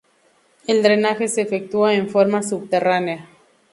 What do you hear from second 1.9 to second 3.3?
en forma subterránea.